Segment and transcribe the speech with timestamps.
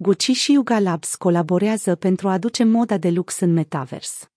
[0.00, 4.30] Gucci și Yuga Labs colaborează pentru a aduce moda de lux în metavers.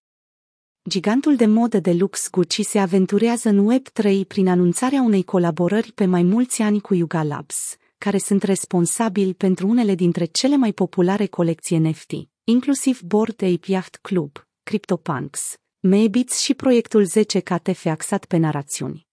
[0.90, 6.06] Gigantul de modă de lux Gucci se aventurează în Web3 prin anunțarea unei colaborări pe
[6.06, 11.26] mai mulți ani cu Yuga Labs, care sunt responsabili pentru unele dintre cele mai populare
[11.26, 12.12] colecții NFT,
[12.44, 19.08] inclusiv Bored Ape Yacht Club, CryptoPunks, Maybits și proiectul 10KTF axat pe narațiuni.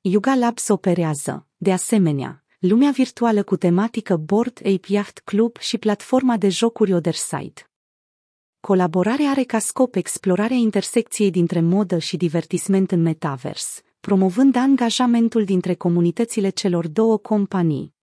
[0.00, 6.36] Yuga Labs operează, de asemenea, lumea virtuală cu tematică Board Ape Yacht Club și platforma
[6.36, 7.70] de jocuri Otherside.
[8.60, 15.74] Colaborarea are ca scop explorarea intersecției dintre modă și divertisment în metavers, promovând angajamentul dintre
[15.74, 17.94] comunitățile celor două companii.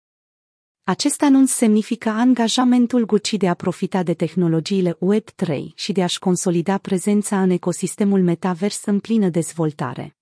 [0.83, 6.77] Acest anunț semnifică angajamentul Gucci de a profita de tehnologiile Web3 și de a-și consolida
[6.77, 10.15] prezența în ecosistemul metavers în plină dezvoltare.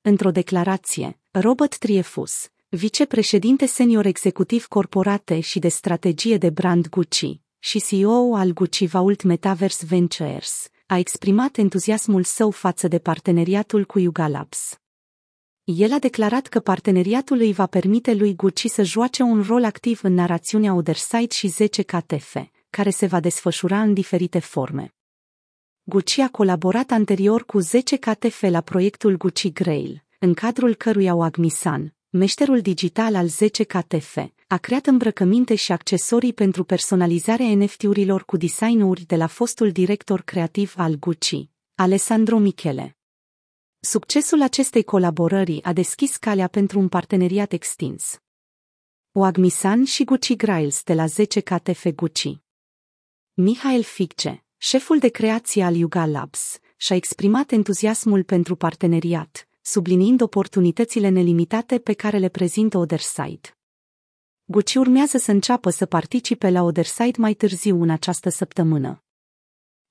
[0.00, 7.80] Într-o declarație, Robert Triefus, vicepreședinte senior executiv corporate și de strategie de brand Gucci și
[7.80, 14.28] CEO al Gucci Vault Metaverse Ventures, a exprimat entuziasmul său față de parteneriatul cu Yuga
[14.28, 14.78] Labs.
[15.64, 20.00] El a declarat că parteneriatul îi va permite lui Gucci să joace un rol activ
[20.02, 22.36] în narațiunea Otherside și 10 KTF,
[22.70, 24.94] care se va desfășura în diferite forme.
[25.82, 31.92] Gucci a colaborat anterior cu 10 KTF la proiectul Gucci Grail, în cadrul căruia Wagmisan,
[32.10, 39.02] meșterul digital al 10 KTF, a creat îmbrăcăminte și accesorii pentru personalizarea NFT-urilor cu designuri
[39.02, 42.96] de la fostul director creativ al Gucci, Alessandro Michele.
[43.80, 48.20] Succesul acestei colaborări a deschis calea pentru un parteneriat extins.
[49.12, 52.38] Wagmisan și Gucci Grails de la 10 KTF Gucci.
[53.32, 61.08] Mihail Figce, șeful de creație al Yuga Labs, și-a exprimat entuziasmul pentru parteneriat, subliniind oportunitățile
[61.08, 63.56] nelimitate pe care le prezintă Otherside.
[64.44, 69.02] Gucci urmează să înceapă să participe la Otherside mai târziu în această săptămână.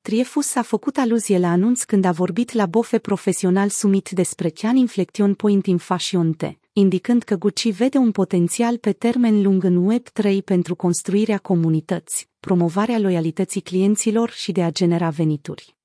[0.01, 4.75] Triefus a făcut aluzie la anunț când a vorbit la Bofe Profesional Summit despre Chian
[4.75, 6.43] Inflection Point in Fashion T,
[6.73, 12.99] indicând că Gucci vede un potențial pe termen lung în Web3 pentru construirea comunități, promovarea
[12.99, 15.76] loialității clienților și de a genera venituri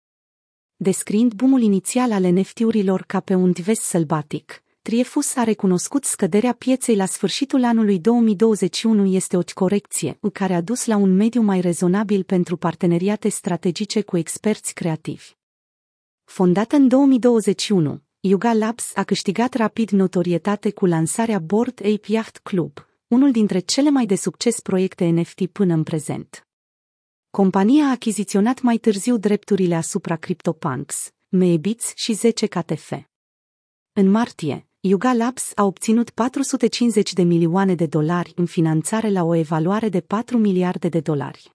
[0.83, 4.63] descriind bumul inițial al NFT-urilor ca pe un divers sălbatic.
[4.83, 10.87] Triefus a recunoscut scăderea pieței la sfârșitul anului 2021 este o corecție, care a dus
[10.87, 15.25] la un mediu mai rezonabil pentru parteneriate strategice cu experți creativi.
[16.25, 22.73] Fondată în 2021, Yuga Labs a câștigat rapid notorietate cu lansarea Board Ape Yacht Club,
[23.09, 26.47] unul dintre cele mai de succes proiecte NFT până în prezent.
[27.39, 32.93] Compania a achiziționat mai târziu drepturile asupra CryptoPunks, Maybits și 10 KTF.
[33.93, 39.35] În martie, Yuga Labs a obținut 450 de milioane de dolari în finanțare la o
[39.35, 41.55] evaluare de 4 miliarde de dolari.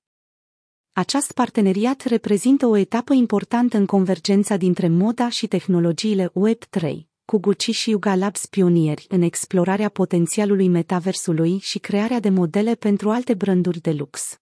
[0.93, 7.71] Acest parteneriat reprezintă o etapă importantă în convergența dintre moda și tehnologiile Web3, cu Gucci
[7.71, 13.79] și Yuga Labs pionieri în explorarea potențialului metaversului și crearea de modele pentru alte branduri
[13.79, 14.39] de lux.